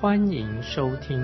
[0.00, 1.22] 欢迎收听。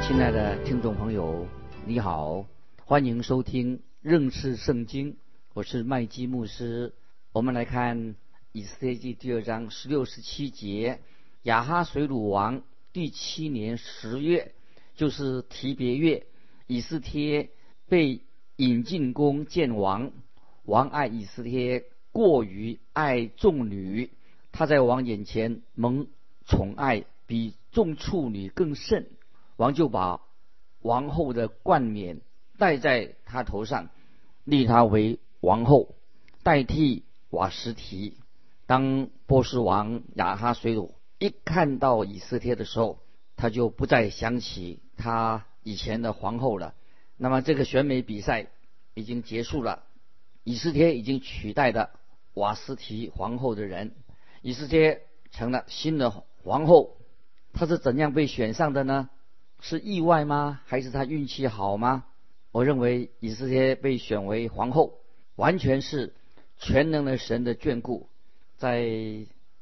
[0.00, 1.46] 亲爱的听众朋友，
[1.84, 2.46] 你好，
[2.86, 5.18] 欢迎收听认识圣经，
[5.52, 6.94] 我是麦基牧师。
[7.32, 8.16] 我们来看
[8.52, 11.00] 以斯帖记第二章十六、十七节，
[11.42, 12.62] 亚哈水鲁王
[12.94, 14.54] 第七年十月，
[14.94, 16.24] 就是提别月，
[16.66, 17.50] 以斯帖
[17.90, 18.22] 被。
[18.56, 20.12] 引进宫见王，
[20.64, 24.10] 王爱以斯帖过于爱众女，
[24.52, 26.06] 他在王眼前蒙
[26.46, 29.06] 宠爱，比众处女更甚。
[29.56, 30.20] 王就把
[30.80, 32.20] 王后的冠冕
[32.58, 33.90] 戴在他头上，
[34.44, 35.94] 立他为王后，
[36.42, 38.16] 代替瓦什提。
[38.66, 42.98] 当波斯王亚哈水鲁一看到以斯帖的时候，
[43.36, 46.74] 他就不再想起他以前的皇后了。
[47.16, 48.48] 那么这个选美比赛
[48.94, 49.84] 已经结束了，
[50.42, 51.90] 以斯帖已经取代了
[52.34, 53.94] 瓦斯提皇后的人，
[54.40, 56.96] 以斯帖成了新的皇后。
[57.52, 59.10] 她是怎样被选上的呢？
[59.58, 60.60] 是意外吗？
[60.64, 62.04] 还是她运气好吗？
[62.52, 65.00] 我认为以斯帖被选为皇后，
[65.34, 66.14] 完全是
[66.58, 68.08] 全能的神的眷顾。
[68.58, 68.86] 在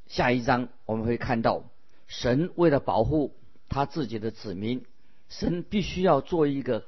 [0.06, 1.64] 下一章我们会看到，
[2.06, 3.34] 神为了保护
[3.70, 4.84] 他自己的子民，
[5.30, 6.84] 神必须要做一个。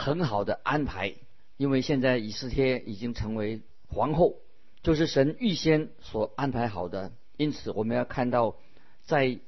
[0.00, 1.16] 很好的安排，
[1.56, 4.36] 因为现在以斯帖已经成为皇后，
[4.80, 7.10] 就是神预先所安排好的。
[7.38, 8.56] 因此，我们要看到，
[9.06, 9.38] 在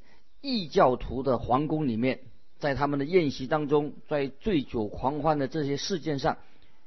[0.41, 2.21] 异教徒的皇宫里面，
[2.59, 6.39] 在他们的宴席当中，在醉酒狂欢的这些事件上，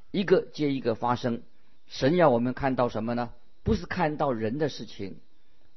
[0.09, 1.43] 一个接一个发生。
[1.85, 3.31] 神要我们看到什么呢？
[3.61, 5.17] 不是看到人的事情，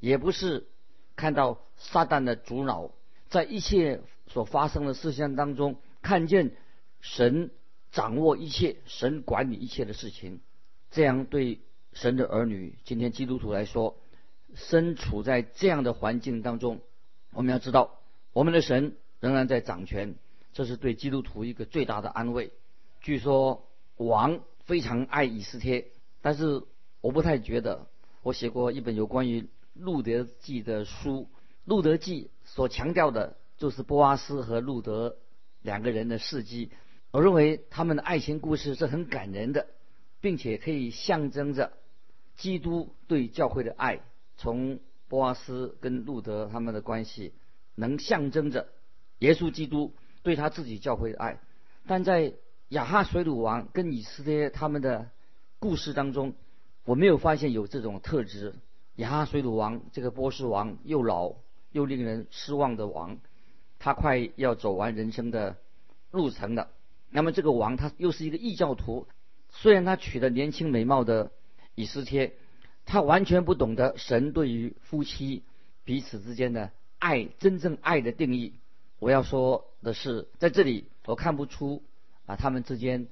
[0.00, 0.66] 也不是
[1.14, 2.92] 看到撒旦的阻挠，
[3.28, 6.52] 在一切所发生的事项当中，看见
[7.02, 7.50] 神。
[7.92, 10.40] 掌握一切，神管理一切的事情，
[10.90, 11.60] 这样对
[11.94, 13.96] 神的儿女，今天基督徒来说，
[14.54, 16.80] 身处在这样的环境当中，
[17.32, 17.98] 我们要知道，
[18.32, 20.14] 我们的神仍然在掌权，
[20.52, 22.52] 这是对基督徒一个最大的安慰。
[23.00, 25.88] 据说王非常爱以斯帖，
[26.22, 26.62] 但是
[27.00, 27.86] 我不太觉得。
[28.22, 31.28] 我写过一本有关于路德记的书，
[31.64, 35.16] 路德记所强调的就是波阿斯和路德
[35.62, 36.70] 两个人的事迹。
[37.12, 39.68] 我认为他们的爱情故事是很感人的，
[40.20, 41.72] 并且可以象征着
[42.36, 44.00] 基督对教会的爱。
[44.36, 47.32] 从波阿斯跟路德他们的关系，
[47.74, 48.68] 能象征着
[49.18, 51.40] 耶稣基督对他自己教会的爱。
[51.86, 52.34] 但在
[52.68, 55.10] 亚哈水鲁王跟以斯帖他们的
[55.58, 56.34] 故事当中，
[56.84, 58.54] 我没有发现有这种特质。
[58.96, 61.34] 亚哈水鲁王这个波斯王又老
[61.70, 63.18] 又令人失望的王，
[63.78, 65.56] 他快要走完人生的
[66.10, 66.70] 路程了。
[67.10, 69.06] 那么这个王他又是一个异教徒，
[69.50, 71.30] 虽然他娶了年轻美貌的
[71.74, 72.34] 以斯帖，
[72.86, 75.42] 他完全不懂得神对于夫妻
[75.84, 78.54] 彼此之间的爱真正爱的定义。
[78.98, 81.82] 我要说的是，在这里我看不出
[82.24, 83.08] 啊他们之间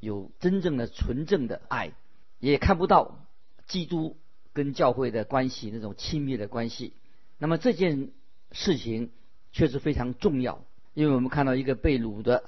[0.00, 1.92] 有真正的纯正的爱，
[2.40, 3.18] 也看不到
[3.66, 4.16] 基督
[4.54, 6.94] 跟教会的关系那种亲密的关系。
[7.36, 8.12] 那么这件
[8.52, 9.10] 事情
[9.52, 10.64] 确实非常重要，
[10.94, 12.42] 因为我们看到一个被掳的。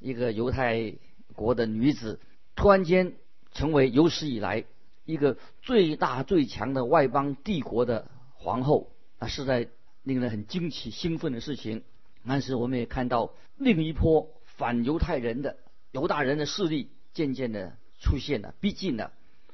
[0.00, 0.96] 一个犹太
[1.34, 2.20] 国的女子
[2.56, 3.14] 突然间
[3.52, 4.64] 成为有史以来
[5.04, 9.68] 一个最大最强的外邦帝国的皇后，啊，是在
[10.02, 11.82] 令人很惊奇兴奋的事情。
[12.26, 15.58] 但是我们也看到另一波反犹太人的
[15.92, 19.12] 犹大人的势力渐渐的出现了，逼近了，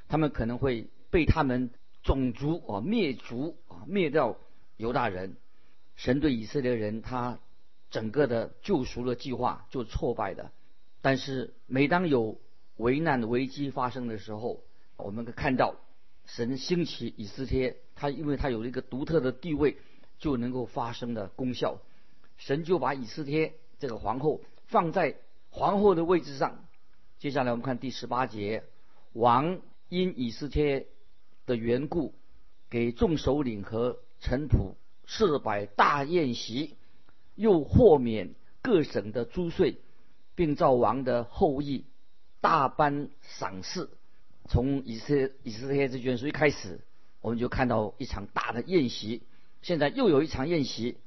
[0.09, 1.71] 他们可能会被他们
[2.03, 4.37] 种族啊灭族啊灭掉
[4.77, 5.37] 犹大人。
[5.97, 7.39] 神对以色列人他。
[7.91, 10.53] 整个的救赎的计划就挫败的，
[11.01, 12.41] 但是每当有
[12.77, 14.63] 危难危机发生的时候，
[15.01, 15.77] 我们可看到
[16.27, 19.77] 神兴起以斯帖，他因为他有一个独特的地位，
[20.19, 21.79] 就能够发生的功效。
[22.37, 25.17] 神就把以斯帖这个皇后放在
[25.51, 26.65] 皇后的位置上。
[27.19, 28.65] 接下来我们看第十八节，
[29.13, 30.87] 王因以斯帖
[31.47, 32.15] 的缘故，
[32.71, 34.75] 给众首领和臣仆
[35.05, 36.77] 设摆大宴席。
[37.37, 39.79] 又豁免各省的租税，
[40.35, 41.87] 并造王的后裔
[42.43, 43.89] 大颁赏赐。
[44.51, 46.81] 从以色以色列这卷书一开始，
[47.21, 49.23] 我们就看到一场大的宴席。
[49.63, 50.99] 现在又有一场宴席，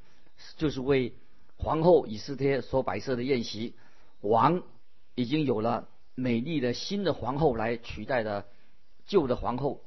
[0.56, 1.13] 就是为
[1.57, 3.75] 皇后以斯帖所摆设的宴席，
[4.22, 4.63] 王
[5.16, 8.45] 已经有了美丽的新的皇后来取代的
[9.06, 9.84] 旧的皇后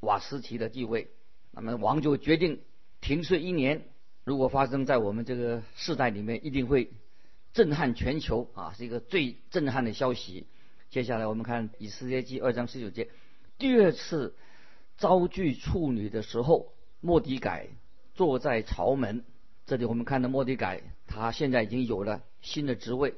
[0.00, 1.08] 瓦斯提的地位。
[1.52, 2.60] 那么王就决定
[3.00, 3.82] 停税一年。
[4.24, 6.90] 如果发生在我们这个世代里面，一定会
[7.54, 10.46] 震撼全球啊，是一个最震撼的消息。
[10.90, 13.08] 接下来我们看以斯帖记二章十九节，
[13.58, 14.34] 第二次
[14.96, 17.68] 遭拒处女的时候，莫迪改
[18.14, 19.24] 坐在朝门。
[19.66, 23.14] 这里我们看到莫迪改，他现在已经有了新的职位，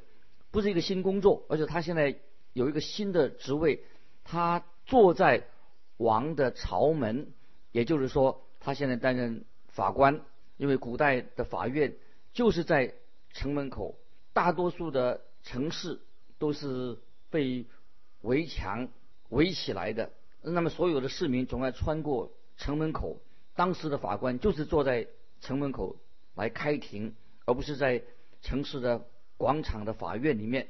[0.50, 2.19] 不是一个新工作，而且他现在
[2.52, 3.82] 有一个新的职位，
[4.22, 5.44] 他坐在
[5.96, 7.32] 王的朝门，
[7.70, 10.20] 也就是说，他现在担任法官。
[10.58, 11.96] 因为古代的法院
[12.34, 12.94] 就是在
[13.32, 13.96] 城门口，
[14.34, 16.00] 大多数的城市
[16.38, 16.98] 都是
[17.32, 17.67] 被
[18.20, 18.88] 围墙
[19.31, 20.12] 围起来的。
[20.43, 23.17] 那么所有的市民总要穿过城门口，
[23.56, 25.08] 当时的法官就是坐在
[25.40, 25.96] 城门口
[26.37, 28.05] 来开庭，而不是在
[28.43, 29.05] 城市的
[29.37, 30.69] 广场的法院里面。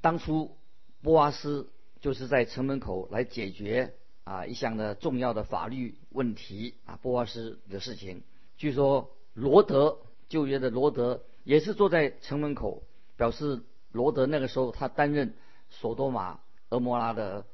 [0.00, 0.56] 当初
[1.02, 1.68] 波阿斯
[2.00, 3.92] 就是在城门口来解决
[4.24, 8.22] 啊一项的重要的法律问题啊波阿斯的事情。
[8.56, 9.10] 据说。
[9.36, 12.84] 罗德旧约的罗德也是坐在城门口，
[13.16, 15.34] 表示罗德那个时候他担任
[15.80, 16.40] 索多玛、
[16.70, 17.44] 俄摩拉的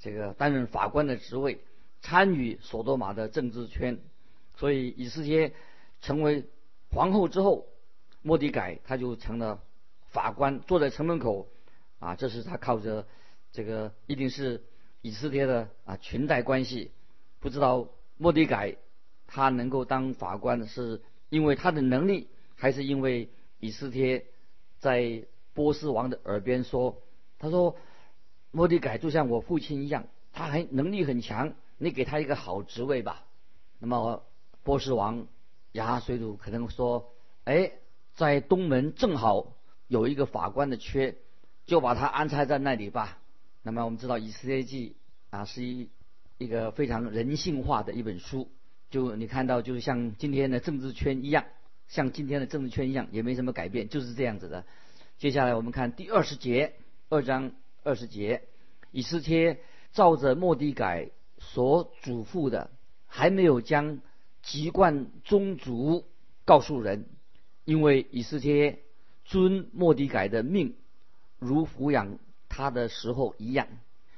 [0.00, 1.60] 这个担任法官的职位，
[2.00, 3.98] 参与索多玛的政治圈。
[4.56, 5.52] 所以以斯帖
[6.00, 6.44] 成为
[6.90, 7.66] 皇后之后，
[8.22, 9.62] 莫迪改他就成了
[10.06, 11.48] 法官，坐在城门口
[11.98, 13.06] 啊，这是他靠着
[13.52, 14.62] 这个一定是
[15.00, 16.90] 以斯帖的啊裙带关系。
[17.40, 18.76] 不知道莫迪改
[19.26, 21.02] 他能够当法官是。
[21.32, 24.26] 因为他的能力，还是因为以斯帖
[24.80, 25.24] 在
[25.54, 27.00] 波斯王的耳边说
[27.42, 27.76] ：“他说，
[28.52, 33.24] 莫迪改就像我父亲一样，他还能力很强，你给他一个好职位吧。”
[33.80, 34.22] 那么
[34.62, 35.26] 波斯王
[35.72, 37.12] 亚哈水鲁可能说
[37.42, 37.72] ：“哎，
[38.14, 39.54] 在东门正好
[39.88, 41.16] 有一个法官的缺，
[41.66, 43.18] 就把他安插在那里吧。”
[43.64, 44.94] 那么我们知道《以斯帖记》
[45.36, 45.90] 啊是一
[46.38, 48.48] 一个非常人性化的一本书。
[48.88, 51.44] 就你看到，就是像今天的政治圈一样，
[51.88, 54.64] 像今天的政治圈一样，也没什么改变，就是这样子的。
[55.18, 56.74] 接下来我们看第二十节，
[57.12, 58.44] 二章二十节，
[58.90, 59.60] 以斯帖
[59.92, 62.70] 照着莫迪改所嘱咐的，
[63.06, 64.00] 还没有将
[64.40, 66.06] 籍贯宗族
[66.46, 67.04] 告诉人，
[67.66, 68.78] 因为以斯帖
[69.26, 70.74] 遵莫迪改的命，
[71.38, 72.18] 如抚养
[72.48, 73.68] 他的时候一样。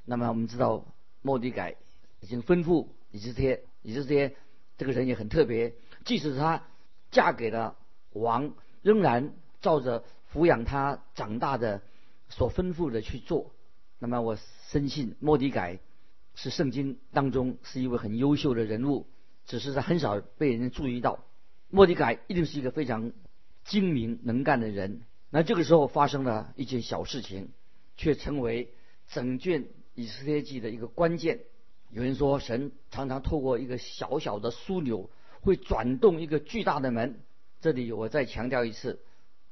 [0.05, 0.85] 那么我们知道，
[1.21, 1.75] 莫迪改
[2.21, 4.37] 已经吩咐以斯帖，以斯帖。
[4.79, 5.75] 这个人也很特别，
[6.05, 6.63] 即使她
[7.11, 7.77] 嫁给了
[8.13, 11.83] 王，仍然照着抚养她长大的
[12.37, 13.53] 所吩咐的去做。
[14.01, 14.37] 那么我
[14.71, 15.79] 深信莫迪改
[16.35, 19.07] 是圣经当中是一位很优秀的人物，
[19.47, 21.25] 只是他很少被人注意到。
[21.71, 23.13] 莫迪改一定是一个非常
[23.65, 25.03] 精明能干的人。
[25.31, 27.51] 那这个时候发生了一件小事情，
[27.97, 28.73] 却成为
[29.09, 31.41] 整卷以斯帖记的一个关键。
[31.91, 35.09] 有人说，神常常透过一个小小的枢纽，
[35.41, 37.21] 会转动一个巨大的门。
[37.61, 39.01] 这里我再强调一次，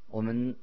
[0.08, 0.56] 我们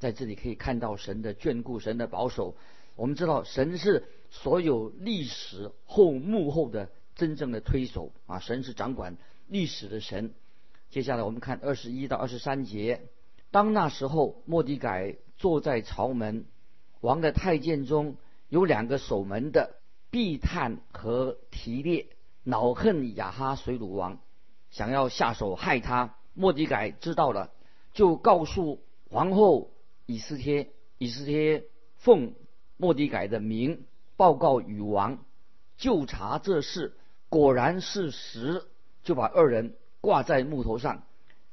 [0.00, 2.56] 在这里可以看到神的眷顾，神的保守。
[2.96, 8.40] 我们知道，神是所有历史后幕后的真正的推手啊！
[8.40, 10.34] 神是掌管历史的神。
[10.90, 13.02] 接下来我们看二十一到二十三节。
[13.52, 16.46] 当那时候，莫迪改坐在朝门，
[17.00, 18.16] 王的太监中
[18.48, 19.76] 有两个守门的。
[20.12, 22.08] 必探和提列
[22.42, 24.18] 恼恨亚哈水鲁王，
[24.72, 26.16] 想要下手害他。
[26.34, 27.52] 莫迪改知道了，
[27.92, 29.70] 就告诉皇后
[30.10, 30.70] 以斯帖。
[30.98, 31.64] 以斯帖
[31.96, 32.34] 奉
[32.76, 33.84] 莫迪改的名
[34.16, 35.24] 报告与王，
[35.78, 36.94] 就查这事，
[37.30, 38.66] 果然是实，
[39.02, 41.04] 就把二人挂在木头上，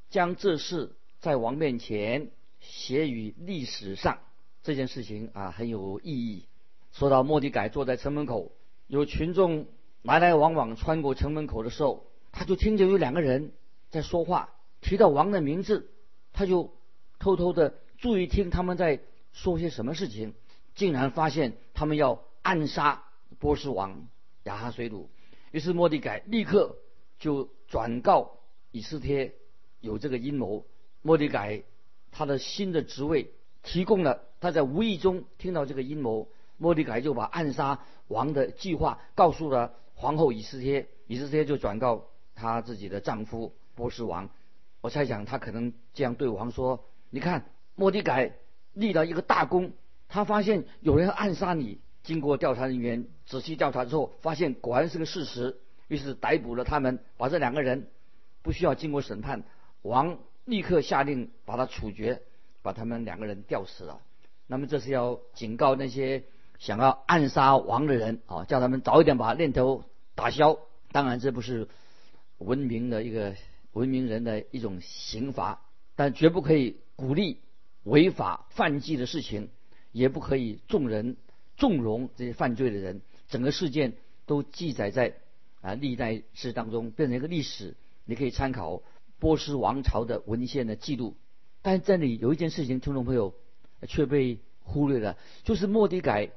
[0.09, 4.19] 将这事在王面前写于历史上。
[4.63, 6.45] 这件事情啊很有意义。
[6.91, 8.51] 说到莫迪改坐在城门口，
[8.87, 9.67] 有群众
[10.01, 13.53] 来来往往穿过城门口的时候，他就听见有两个人
[13.91, 14.49] 在说话，
[14.81, 15.89] 提到王的名字，
[16.33, 16.73] 他就
[17.17, 18.99] 偷偷的注意听他们在
[19.33, 20.33] 说些什么事情，
[20.75, 23.03] 竟然发现他们要暗杀
[23.39, 24.07] 波斯王
[24.43, 25.09] 亚哈水鲁。
[25.51, 26.77] 于是莫迪改立刻
[27.19, 28.39] 就转告
[28.71, 29.33] 以斯帖
[29.79, 30.65] 有这个阴谋。
[31.01, 31.63] 莫迪改
[32.11, 33.31] 他的新的职位
[33.63, 36.29] 提供了他在无意中听到这个阴谋。
[36.57, 44.29] 莫迪凯就把暗杀王的计划告诉了皇后以斯帖，以斯帖就转告她自己的丈夫波斯王。
[44.81, 47.45] 我猜想他可能这样对王说：“你看，
[47.77, 48.33] 莫迪凯
[48.73, 49.71] 立了一个大功，
[50.09, 51.79] 他发现有人暗杀你。
[52.03, 55.55] 经过调查人员仔细调查之后，发现果然是个事实，
[55.87, 57.87] 于是逮捕了他们，把这两个人
[58.41, 59.43] 不需要经过审判，
[59.81, 62.21] 王立刻下令把他处决。
[62.63, 64.01] 把他们两个人吊死了。
[64.45, 66.25] 那么这是要警告那些
[66.59, 70.59] 想要暗杀王的人啊，叫他们早一点把念头打消。
[70.91, 71.69] 当然，这不是
[72.39, 73.35] 文明的一个
[73.71, 75.61] 文明人的一种刑罚，
[75.95, 77.39] 但绝不可以鼓励
[77.87, 79.49] 违法犯纪的事情，
[79.91, 81.15] 也不可以纵人
[81.55, 83.01] 纵容这些犯罪的人。
[83.29, 83.93] 整个事件
[84.25, 85.15] 都记载在
[85.61, 87.75] 啊历代史当中，变成一个历史。
[88.05, 88.81] 你可以参考
[89.19, 91.15] 波斯王朝的文献的记录。
[91.61, 93.33] 但这里有一件事情，听众朋友
[93.87, 96.31] 却被忽略了，就是莫迪改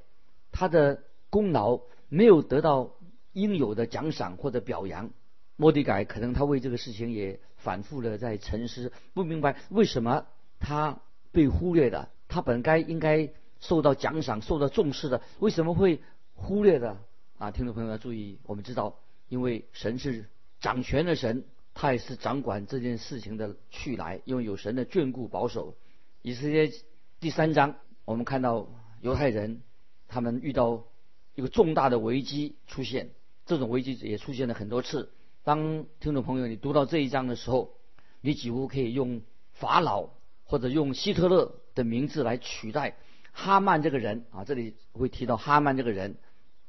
[0.52, 2.94] 他的功劳没有得到
[3.32, 5.10] 应有的奖赏或者表扬。
[5.56, 10.26] 莫迪改可能他为这个事情也反复的在沉思，不明白为什么
[10.58, 11.00] 他
[11.32, 16.00] 被忽略的，他本该应该受到奖赏、受到重视的，为什么会
[16.34, 16.96] 忽略的？
[17.38, 20.26] 啊，听众朋友要注意，我们知道，因为神是
[20.60, 21.44] 掌权的神。
[21.72, 25.76] 他也是掌管这件事情的去来，因为有神的眷顾保守。
[26.20, 26.70] 以色列
[27.20, 28.68] 第三章，我们看到
[29.00, 29.62] 犹太人
[30.08, 30.84] 他们遇到
[31.36, 33.10] 一个重大的危机出现，
[33.46, 35.12] 这种危机也出现了很多次。
[35.44, 37.72] 当听众朋友你读到这一章的时候，
[38.20, 39.22] 你几乎可以用
[39.52, 40.10] 法老
[40.50, 42.96] 或者用希特勒的名字来取代
[43.32, 44.44] 哈曼这个人啊。
[44.44, 46.16] 这里会提到哈曼这个人，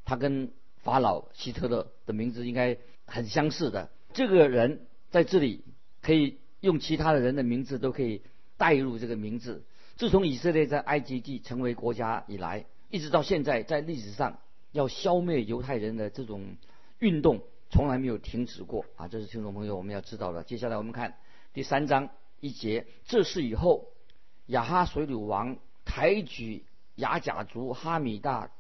[0.06, 3.90] 他跟法老希特勒的名字应该很相似的。
[4.14, 4.88] 这个人。
[5.12, 5.66] 在这里
[6.02, 8.22] 可以用其他的人的名字都可以
[8.56, 9.66] 带入这个名字。
[9.98, 14.40] 自从以色列在埃及地成为国家以来，一直到现在，在历史上
[14.72, 16.56] 要消灭犹太人的这种
[17.00, 19.10] 运动从来没有停止过啊！
[19.10, 20.46] 这是听众朋友我们要知道的。
[20.46, 21.16] 接下来我们看
[21.54, 22.10] 第三章
[22.42, 23.88] 一节，这事以后
[24.48, 28.52] 亚哈水鲁王抬举雅甲族哈米大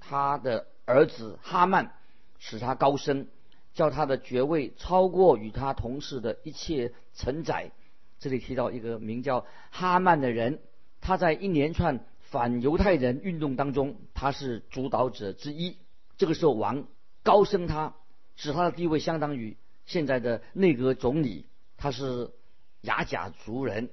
[0.00, 1.92] 他的儿子哈曼，
[2.40, 3.28] 使他高升。
[3.72, 7.70] 叫他的爵位超过与他同事的一切承载。
[8.18, 10.60] 这里提到一个名叫哈曼的人，
[11.00, 15.76] 他在一连串反犹太人运动当中，他是主导者之一。
[16.18, 16.88] 这个时候，王
[17.22, 17.94] 高升他，
[18.34, 21.46] 使他的地位相当于现在的内阁总理。
[21.76, 22.32] 他是
[22.82, 23.90] 雅甲族人，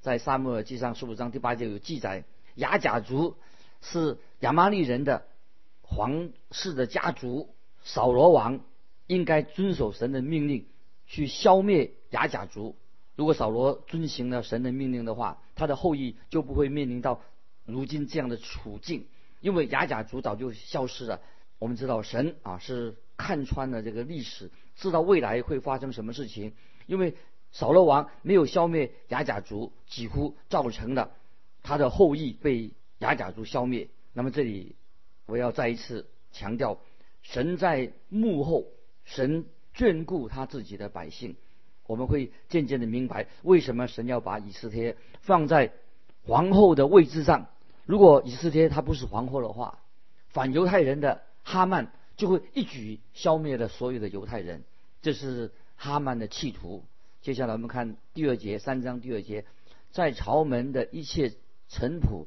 [0.00, 2.24] 在撒母耳记上十五章第八节有记载，
[2.54, 3.36] 雅甲族
[3.80, 5.26] 是亚玛利人的
[5.82, 8.60] 皇室的家族，扫罗王。
[9.08, 10.66] 应该遵守神的命令，
[11.06, 12.74] 去消灭雅甲族。
[13.14, 17.20] 如果扫罗遵行了神的命令的话，他的后裔就不会面临到
[17.64, 19.06] 如今这样的处境。
[19.40, 21.20] 因为雅甲族早就消失了。
[21.60, 26.52] 我们知道神啊是看穿了这个历史，知道未来会发生什么事情。
[26.86, 27.14] 因为
[27.52, 31.10] 扫罗王没有消灭雅甲族，几乎造成了
[31.62, 33.88] 他的后裔被雅甲族消灭。
[34.12, 34.76] 那么这里
[35.26, 36.78] 我要再一次强调，
[37.22, 38.66] 神在幕后。
[39.08, 41.36] 神眷顾他自己的百姓，
[41.86, 45.72] 我们会渐渐的明白为什么神要把以斯帖放在
[46.24, 47.46] 皇后的位置上。
[47.84, 49.78] 如果以斯帖她不是皇后的话，
[50.30, 54.64] 反犹太人的哈曼就会一举消灭了所有的犹太人。
[55.02, 56.82] 这是哈曼的企图。
[57.26, 59.44] 接下来我们看第二节三章第二节，
[59.90, 61.32] 在朝门的一切
[61.66, 62.26] 臣仆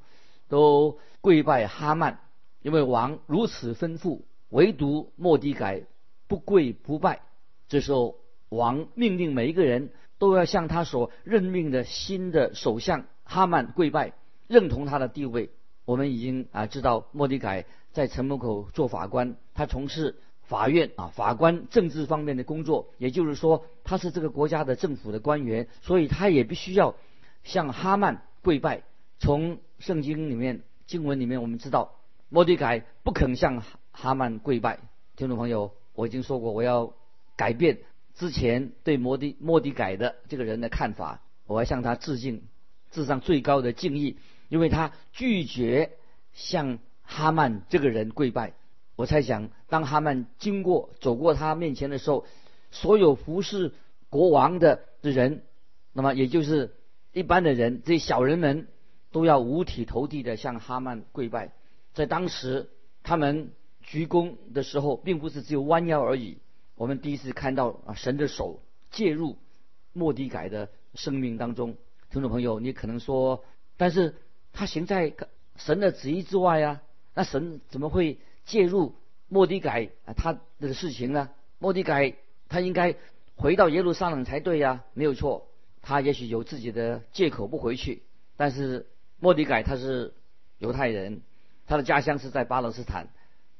[0.50, 2.20] 都跪拜哈曼，
[2.62, 5.86] 因为王如此吩咐，唯独莫迪改。
[6.28, 7.22] 不跪不拜，
[7.70, 8.18] 这时候
[8.50, 14.12] 王命令每一个人都要向他所任命的新的首相哈曼跪拜，
[14.50, 15.50] 认同他的地位。
[15.86, 17.64] 我们已经啊知道，莫迪凯
[17.94, 20.18] 在城门口做法官，他从事
[20.50, 26.96] 法院啊法官政治方面的工作，也就是说他是这个国家的政府的官员，所以他也必须要
[27.44, 28.82] 向哈曼跪拜。
[29.20, 31.94] 从圣经里面经文里面，我们知道
[32.28, 34.80] 莫迪凯不肯向哈曼跪拜。
[35.16, 35.72] 听众朋友。
[35.96, 36.94] 我已经说过，我要
[37.36, 37.80] 改变
[38.16, 42.44] 之前对摩迪莫迪改的这个人的看法，我要向他致敬，
[42.90, 44.16] 致上最高的敬意，
[44.48, 45.92] 因为他拒绝
[46.32, 48.54] 向哈曼这个人跪拜。
[49.00, 52.26] 我猜想，当哈曼经过走过他面前的时候，
[52.70, 53.72] 所有服侍
[54.10, 55.44] 国王的的人，
[55.94, 56.76] 那么也就是
[57.14, 58.68] 一般的人，这些小人们
[59.14, 61.54] 都要五体投地的向哈曼跪拜。
[61.94, 62.70] 在当时，
[63.02, 63.52] 他们。
[63.82, 66.38] 鞠躬的时候，并不是只有弯腰而已。
[66.76, 69.38] 我们第一次看到啊，神的手介入
[69.94, 71.76] 莫迪改的生命当中。
[72.12, 73.44] 听众朋友，你可能说，
[73.78, 74.16] 但是
[74.54, 75.16] 他行在
[75.56, 76.84] 神的旨意之外啊，
[77.16, 78.96] 那神怎么会介入
[79.28, 81.30] 莫迪改啊他的事情呢？
[81.60, 82.16] 莫迪改
[82.48, 82.96] 他应该
[83.36, 85.48] 回到耶路撒冷才对呀，没有错。
[85.82, 88.02] 他也许有自己的借口不回去，
[88.38, 88.88] 但是
[89.20, 90.14] 莫迪改他是
[90.58, 91.22] 犹太人，
[91.68, 93.08] 他的家乡是在巴勒斯坦。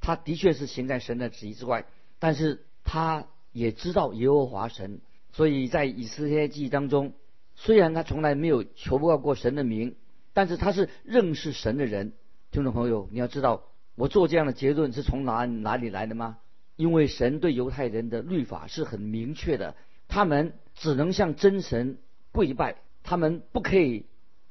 [0.02, 1.86] 他的确是行在神的旨意之外，
[2.18, 5.02] 但是他也知道耶和华神，
[5.34, 7.14] 所以在以斯帖记当中，
[7.56, 9.96] 虽然他从来没有求告过神的名，
[10.34, 12.14] 但是他是认识神的人。
[12.52, 13.64] 听众朋友，你要知道，
[14.00, 16.38] 我做这样的结论是从哪哪里来的吗？
[16.78, 19.76] 因为神对犹太人的律法是很明确的，
[20.08, 21.98] 他们只能向真神
[22.32, 24.06] 跪拜，他们不可以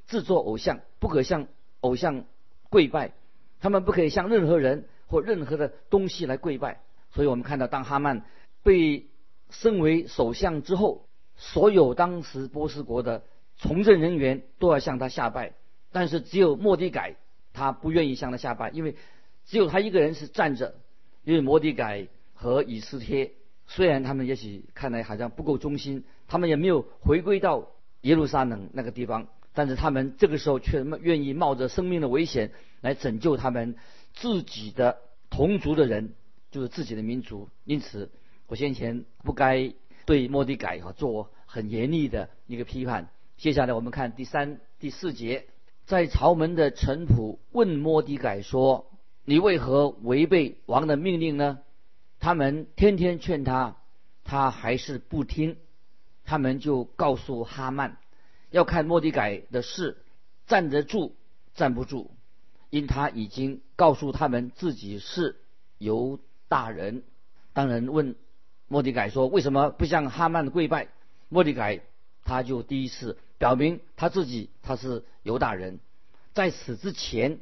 [0.05, 1.47] 制作偶像，不可向
[1.79, 2.25] 偶像
[2.69, 3.13] 跪拜，
[3.59, 6.81] 他们不可以向任何人或任何的东西来跪拜。
[7.09, 8.23] 所以我们看到，当哈曼
[8.61, 9.07] 被
[9.49, 13.23] 升为首相之后，所有当时波斯国的
[13.57, 15.53] 从政人员都要向他下拜，
[15.91, 17.15] 但是只有莫迪改
[17.51, 18.95] 他不愿意向他下拜，因为
[19.49, 20.75] 只有他一个人是站着，
[21.25, 22.07] 因为摩迪改。
[22.41, 23.33] 和以斯帖，
[23.67, 27.67] 虽然他们也许看来好像不够忠心，他们也没有回归到
[27.99, 33.75] 耶路撒冷那个地方，但是他们这个时候却愿意冒着生命的危险来拯救他们
[34.13, 36.13] 自己的同族的人，
[36.49, 37.49] 就是自己的民族。
[37.65, 38.09] 因此，
[38.47, 39.73] 我先前不该
[40.05, 43.09] 对莫迪改哈做很严厉的一个批判。
[43.35, 45.47] 接下来我们看第三、第四节，
[45.85, 48.89] 在朝门的臣仆问莫迪改说
[49.29, 51.59] ：“你为何违背王的命令呢？”
[52.19, 53.77] 他们天天劝他，
[54.23, 55.57] 他还是不听。
[56.25, 57.97] 他们就告诉哈曼，
[58.49, 59.97] 要看莫迪改的事，
[60.47, 61.15] 站得住，
[61.53, 62.09] 站不住，
[62.71, 65.35] 因他已经告诉他们自己是
[65.77, 67.03] 犹大人。
[67.53, 68.15] 当人问
[68.67, 70.87] 莫迪改说为什么不向哈曼跪拜，
[71.27, 71.81] 莫迪改
[72.23, 75.79] 他就第一次表明他自己他是犹大人。
[76.33, 77.39] 在此之前，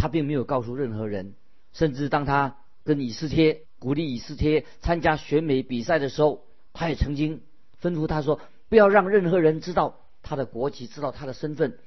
[0.00, 1.34] 他并没有告诉任何人，
[1.74, 3.62] 甚至当他跟以斯帖。
[3.78, 7.40] 鼓励以斯帖参加选美比赛的时候，他也曾经
[7.80, 8.38] 吩咐他说
[8.68, 11.78] ：“不要让任何人知道他的国籍，知道他的身份，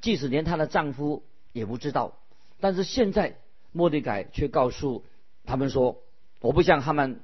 [0.00, 2.16] 即使连她的丈夫也不知道。”
[2.58, 3.36] 但是现在，
[3.70, 5.04] 莫迪改却告诉
[5.44, 5.98] 他们说
[6.40, 7.20] ：“我不向他们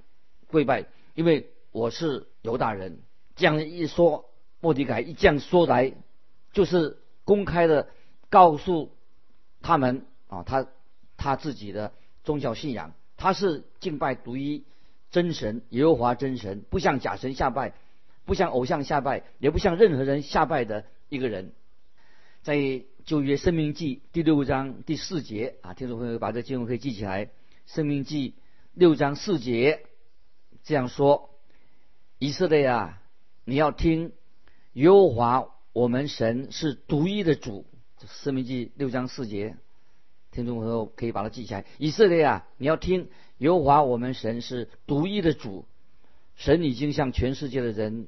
[0.48, 2.98] 跪拜，因为我是犹大人。”
[3.34, 4.28] 这样一说，
[4.60, 5.94] 莫迪改一这样说来，
[6.52, 7.88] 就是公开的
[8.28, 8.92] 告诉
[9.62, 10.66] 他们啊，他
[11.16, 11.92] 他自己的
[12.24, 12.92] 宗教信仰。
[13.16, 14.64] 他是敬拜独一
[15.10, 17.74] 真神耶和华真神，不向假神下拜，
[18.24, 21.52] 不向偶像下拜，也不向任何人下拜的一个人。
[22.42, 27.30] 在旧约生命记第六章第四节啊，听众朋友把这经文可以记起来。
[27.66, 28.34] 生命记
[28.72, 29.84] 六章四节
[30.62, 31.30] 这样说：
[32.20, 33.02] 以色列啊，
[33.44, 34.12] 你要听
[34.74, 37.66] 耶和华我们神是独一的主。
[38.06, 39.56] 生命记六章四节。
[40.38, 41.64] 听众朋友可以把它记起来。
[41.78, 45.64] 以色列啊，你要听，犹华我们神是独一的主，
[46.36, 48.06] 神已经向全世界的人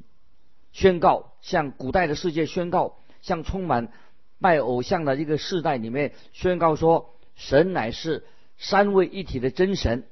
[0.70, 3.92] 宣告，向古代的世界宣告，向充满
[4.38, 8.24] 拜偶像的一个世代里面宣告说，神乃是
[8.58, 10.04] 三位一体的真神。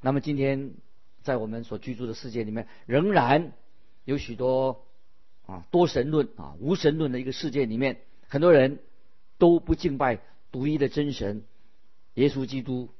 [0.00, 0.72] 那么今天
[1.22, 3.52] 在我们所居住的世界里面，仍然
[4.04, 4.84] 有许多
[5.46, 8.80] 啊多神论啊无神论的一个世界里面，很多人
[9.38, 10.18] 都不敬拜。
[10.50, 11.44] 独一的真神，
[12.14, 12.90] 耶稣基督，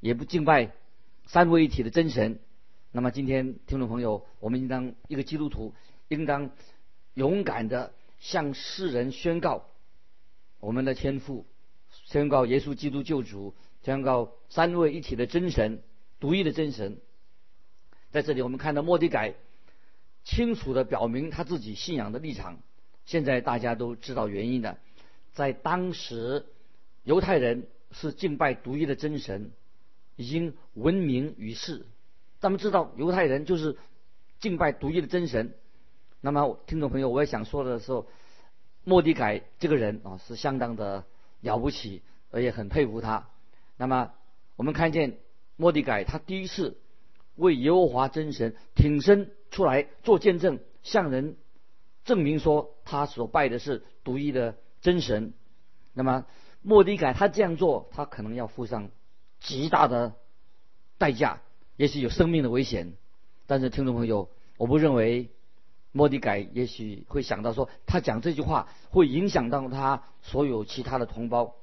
[0.00, 0.72] 也不敬拜
[1.26, 2.38] 三位一体的真神。
[2.92, 5.74] 那么今天听众朋友，我们应当一个基督徒，
[6.08, 6.50] 应当
[7.14, 9.66] 勇敢的向世人宣告
[10.60, 11.44] 我们的天赋，
[12.04, 15.82] 宣告耶稣基督救主，宣告三位一体的真神，
[16.20, 16.98] 独一的真神。
[18.12, 19.34] 在这里，我们看到莫迪改
[20.22, 22.60] 清楚的表明他自己信仰的立场。
[23.06, 24.78] 现在大家都知道原因了。
[25.32, 26.46] 在当时，
[27.02, 29.50] 犹太人是敬拜独一的真神，
[30.16, 31.86] 已经闻名于世。
[32.40, 33.78] 咱们知道犹太人就是
[34.38, 35.54] 敬拜独一的真神。
[36.20, 38.06] 那么，听众朋友，我也想说的时候，
[38.84, 41.04] 莫迪改这个人啊是相当的
[41.40, 43.28] 了不起，而且很佩服他。
[43.78, 44.12] 那么，
[44.56, 45.18] 我们看见
[45.56, 46.76] 莫迪改他第一次
[47.36, 51.36] 为耶和华真神挺身出来做见证，向人
[52.04, 54.56] 证明说他所拜的是独一的。
[54.84, 55.32] 真神，
[55.94, 56.26] 那么
[56.66, 58.88] 莫迪改他这样做，他可能要付上
[59.38, 60.14] 极大的
[60.96, 61.42] 代价，
[61.76, 62.94] 也许有生命的危险。
[63.46, 65.28] 但是听众朋友，我不认为
[65.92, 71.54] 莫迪改也许会想到说，他讲这句话会影响到他所有其他的同胞。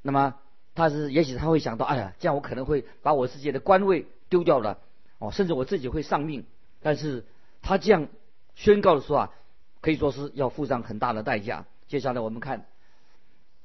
[0.00, 0.36] 那么
[0.74, 4.78] 他是也许他会想到，哎呀，这样我可能会把我自己的官位丢掉了，
[5.18, 6.46] 哦，甚至我自己会丧命。
[6.80, 7.26] 但是
[7.60, 8.08] 他这样
[8.54, 9.30] 宣告的时候啊，
[9.82, 11.66] 可以说是要付上很大的代价。
[11.88, 12.60] 接下来我们看《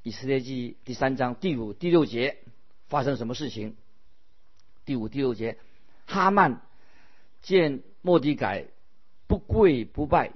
[0.01, 2.37] 以色列记》第三章第五、第六节
[2.87, 3.75] 发生什么事情。
[4.85, 5.57] 第五、第六节，
[6.05, 6.61] 哈曼
[7.41, 8.67] 见莫迪改
[9.27, 10.31] 不跪不拜，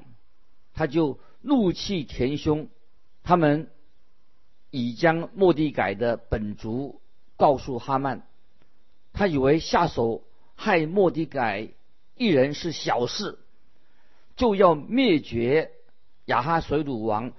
[0.74, 2.68] 他就怒气填胸。
[3.24, 3.72] 他们
[4.70, 7.02] 已将莫迪改的本族
[7.38, 8.28] 告诉哈曼，
[9.14, 10.24] 他以为下手
[10.56, 11.70] 害莫迪改
[12.18, 13.40] 一人是小事，
[14.36, 15.72] 就要灭绝。
[16.26, 17.34] 亚哈水鲁王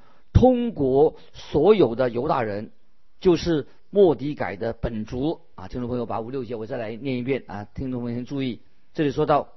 [0.44, 2.70] 通国所有的犹大人，
[3.18, 5.68] 就是莫迪改的本族啊。
[5.68, 7.64] 听众朋友，把五六节我再来念一遍啊。
[7.64, 8.60] 听众朋友请注意，
[8.92, 9.54] 这里说到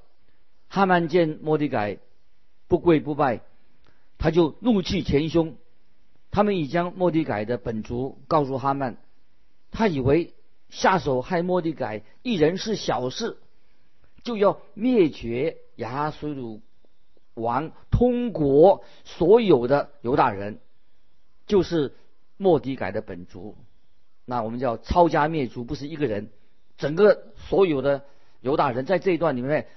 [0.70, 1.98] 哈曼见莫迪改
[2.70, 3.42] 不跪不拜，
[4.18, 5.58] 他就怒气填胸。
[6.32, 8.96] 他们已将莫迪改的本族告诉哈曼，
[9.72, 10.34] 他以为
[10.70, 13.36] 下手害莫迪改一人是小事，
[14.24, 16.62] 就要灭绝亚哈水鲁。
[17.34, 20.62] 王通国所有的犹大人，
[21.48, 21.96] 就是
[22.38, 23.58] 莫迪改的本族。
[24.26, 26.30] 那我们叫抄家灭族，不是一个人，
[26.78, 28.06] 整个所有的
[28.42, 29.68] 犹大人在这一段里面，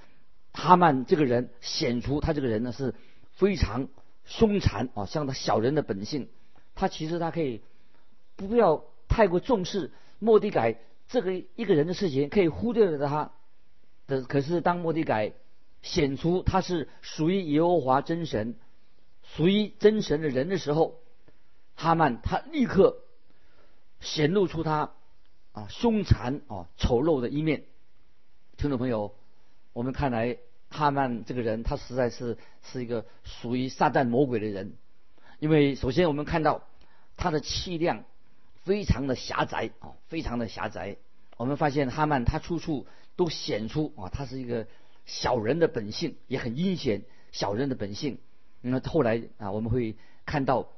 [0.53, 2.93] 哈曼这个人显出他这个人呢是
[3.31, 3.87] 非常
[4.25, 6.29] 凶残啊，像他小人的本性。
[6.75, 7.61] 他其实他可以
[8.35, 13.31] 不要太过重视莫迪改这个一个人的事情，可以忽略了他
[14.05, 14.21] 的。
[14.21, 15.33] 可是当莫迪改。
[15.83, 18.53] 显出他是属于耶和华真神、
[19.23, 20.99] 属于真神的人的时候，
[21.81, 22.97] 哈曼他立刻
[23.99, 24.91] 显露出他
[25.51, 27.63] 啊凶残啊丑陋的一面。
[28.55, 29.15] 听众朋友，
[29.73, 30.37] 我们看来
[30.69, 34.75] 哈曼这个人他实在是是一个属于撒旦魔鬼的人，
[35.39, 36.67] 因为首先我们看到
[37.17, 38.03] 他的气量
[38.63, 40.97] 非常的狭窄啊，非常的狭窄。
[41.35, 44.67] 我们发现哈曼他处处都显出啊，他是一个。
[45.07, 48.19] 小人的本性也很阴险，小人的本性。
[48.61, 49.95] 那么后来啊，我们会
[50.27, 50.69] 看到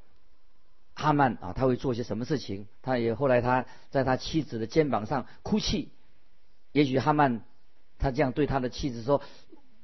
[0.96, 2.68] 哈曼啊，他会做些什么事情？
[2.82, 5.90] 他也后来他在他妻子的肩膀上哭泣。
[6.72, 7.44] 也许哈曼
[8.00, 9.22] 他这样对他的妻子说：“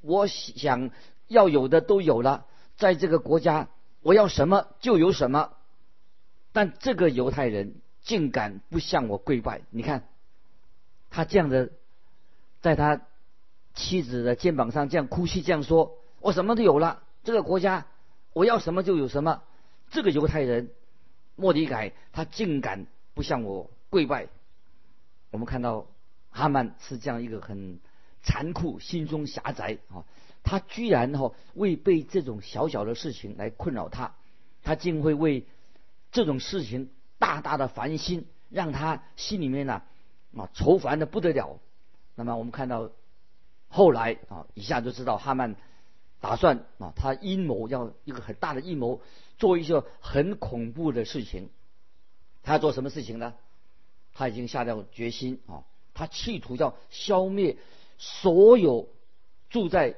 [0.02, 0.92] 我想
[1.28, 2.46] 要有的都有了，
[2.78, 3.70] 在这个国家
[4.02, 5.54] 我要什么就有什么。”
[6.54, 9.62] 但这个犹太人竟敢不向我跪拜。
[9.70, 10.08] 你看
[11.10, 11.70] 他这样的，
[12.62, 13.02] 在他。
[13.76, 17.86] 妻子的肩膀上这样哭泣，这样说：“我什么都有了，这个国家
[18.34, 19.44] 我要什么就有什么。”
[19.90, 20.72] 这个犹太人
[21.40, 24.28] 莫迪改他竟敢不向我跪拜。
[25.32, 25.88] 我们看到
[26.30, 27.80] 哈曼是这样一个很
[28.22, 30.06] 残酷、心中狭窄啊，
[30.44, 34.14] 他居然哈为被这种小小的事情来困扰他，
[34.64, 35.46] 他竟会为
[36.12, 39.82] 这种事情大大的烦心，让他心里面呢
[40.36, 41.60] 啊愁烦的不得了。
[42.16, 42.92] 那么我们看到。
[43.72, 45.56] 后来啊，一下就知道哈曼
[46.22, 49.02] 打算啊，他阴谋要一个很大的阴谋，
[49.38, 51.50] 做一些很恐怖的事情。
[52.44, 53.36] 他要做什么事情呢？
[54.14, 57.58] 他已经下掉决心啊，他企图要消灭
[57.98, 58.90] 所有
[59.50, 59.96] 住在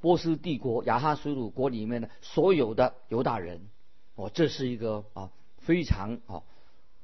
[0.00, 3.68] 波斯帝国亚哈水鲁国里面的所有的犹大人。
[4.14, 6.42] 哦，这是一个啊非常啊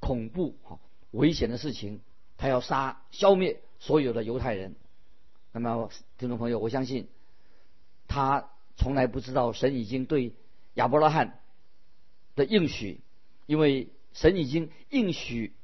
[0.01, 0.79] 恐怖啊
[1.13, 2.01] 危险的事情。
[2.37, 4.75] 他要杀消灭所有的犹太人。
[5.53, 7.09] 那么，听众朋友，我相信
[8.19, 10.35] 他从来不知道神已经对
[10.75, 11.39] 亚伯拉罕
[12.35, 13.01] 的应许，
[13.47, 15.55] 因为神已经应许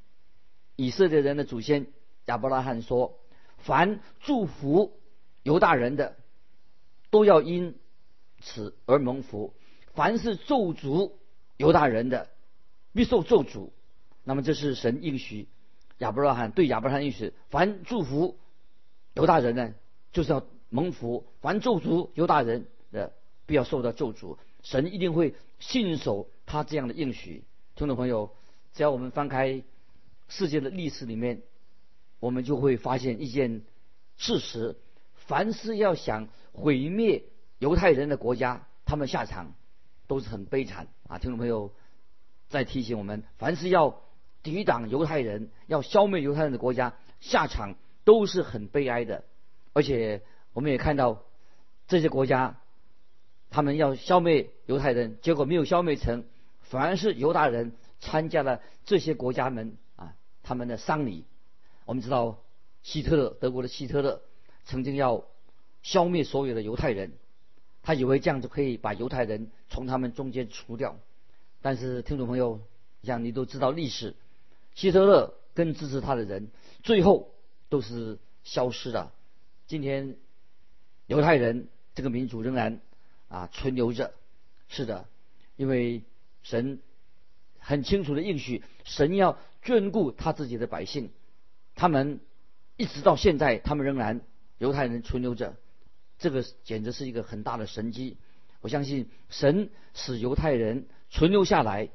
[0.76, 1.88] 以色列人的祖先
[2.26, 3.18] 亚伯拉罕说
[3.58, 4.96] ：“凡祝福
[5.42, 6.14] 犹大人的，
[7.10, 7.76] 都要因
[8.40, 9.52] 此而蒙福；
[9.92, 11.10] 凡是咒诅
[11.56, 12.30] 犹大人的，
[12.92, 13.70] 必受咒诅。”
[14.22, 15.48] 那么，这是神应许
[15.98, 18.38] 亚伯拉罕对亚伯拉罕应许：凡祝福。
[19.14, 19.74] 犹大人呢，
[20.12, 23.12] 就是要蒙福；凡咒诅犹大人的，
[23.46, 24.38] 必要受到咒诅。
[24.64, 27.44] 神一定会信守他这样的应许。
[27.76, 28.34] 听众朋友，
[28.72, 29.62] 只要我们翻开
[30.26, 31.42] 世界的历史里面，
[32.18, 33.62] 我们就会发现一件
[34.16, 34.74] 事实：
[35.14, 37.22] 凡是要想毁灭
[37.60, 39.54] 犹太人的国家，他们下场
[40.08, 41.18] 都是很悲惨啊！
[41.18, 41.72] 听众朋友，
[42.48, 44.00] 再提醒我们：凡是要
[44.42, 47.76] 抵挡犹太人、要消灭犹太人的国家，下场。
[48.06, 49.24] 都是很悲哀的，
[49.72, 50.20] 而且
[50.54, 51.22] 我们也看到
[51.86, 52.58] 这些国家，
[53.50, 56.24] 他们要消灭犹太人，结果没有消灭成，
[56.62, 61.24] 反而是犹大人参加了这些国家们啊他们的丧礼。
[61.84, 62.38] 我们知道
[62.82, 64.22] 希特勒，德国的希特勒
[64.64, 65.26] 曾经要
[65.82, 67.12] 消灭所有的犹太人，
[67.82, 70.96] 他以为这样就可以把犹太人从他们中间除掉。
[71.60, 72.60] 但是听众朋友，
[73.02, 74.14] 像你都知道历史，
[74.74, 76.48] 希特勒跟支持他的人
[76.82, 77.30] 最后。
[77.70, 79.12] 都是消失了。
[79.66, 80.16] 今天
[81.06, 82.80] 犹太人这个民族仍然
[83.28, 84.14] 啊存留着，
[84.68, 85.06] 是的，
[85.56, 86.02] 因为
[86.42, 86.80] 神
[87.58, 91.10] 很清楚的应许，神要眷顾他自己的百姓，
[91.74, 92.20] 他们
[92.76, 94.22] 一直到现在，他们仍然
[94.58, 95.56] 犹太人存留着，
[96.18, 98.16] 这个简直是一个很大的神迹。
[98.60, 101.90] 我相信神使犹太人存留下来，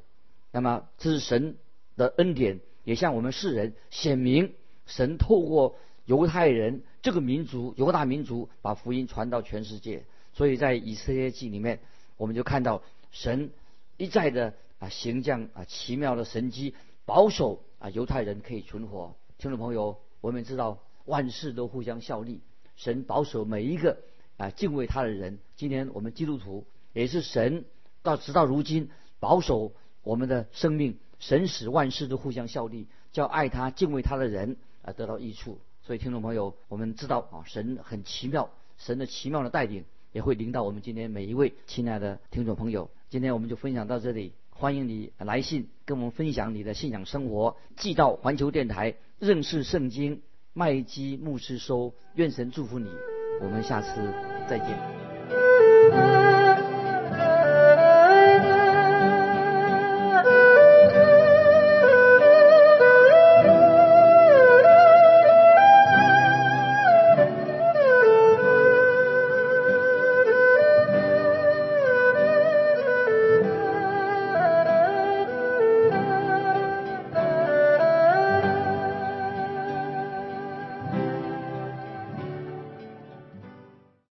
[0.52, 1.56] 那么这是神
[1.96, 4.54] 的恩典，也向我们世人显明。
[4.86, 10.04] 神透过犹太人这个民族，犹大民族，把福音传到全世界。
[10.32, 11.80] 所以在以色列记里面，
[12.16, 13.50] 我们就看到神
[13.96, 19.16] 一再的啊行将啊奇妙的神迹，保守啊犹太人可以存活。
[19.38, 22.40] 听众朋友，我们知道万事都互相效力，
[22.76, 23.98] 神保守每一个
[24.36, 25.38] 啊敬畏他的人。
[25.56, 27.64] 今天我们基督徒也是神
[28.02, 35.58] 到直到如今保守我们的生命，神使万事都互相效力，叫爱他敬畏他的人啊得到益处。
[35.82, 39.84] 所以听众朋友，我们知道啊神很奇妙，神的奇妙的带领。
[40.12, 42.90] 也会领到我们今天每一位亲爱的听众朋友。
[43.10, 50.20] 今天我们就分享到这里，欢迎你来信跟我们分享你的信仰生活，寄到环球电台认识圣经
[50.52, 51.94] 麦基牧师收。
[52.16, 52.90] 愿神祝福你，
[53.40, 54.12] 我们下次
[54.48, 54.99] 再见。